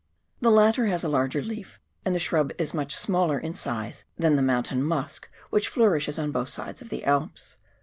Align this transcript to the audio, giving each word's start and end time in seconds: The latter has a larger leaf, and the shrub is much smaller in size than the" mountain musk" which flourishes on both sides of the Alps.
The 0.39 0.49
latter 0.49 0.87
has 0.87 1.03
a 1.03 1.07
larger 1.07 1.43
leaf, 1.43 1.79
and 2.03 2.15
the 2.15 2.19
shrub 2.19 2.51
is 2.57 2.73
much 2.73 2.95
smaller 2.95 3.37
in 3.37 3.53
size 3.53 4.03
than 4.17 4.35
the" 4.35 4.41
mountain 4.51 4.81
musk" 4.81 5.29
which 5.51 5.67
flourishes 5.69 6.17
on 6.17 6.31
both 6.31 6.49
sides 6.49 6.81
of 6.81 6.89
the 6.89 7.05
Alps. 7.05 7.57